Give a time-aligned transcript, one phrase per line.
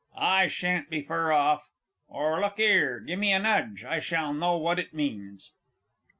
[0.19, 1.69] _)I sha'n't be fur off.
[2.07, 5.51] Or look 'ere, gimme a nudge I shall know what it means.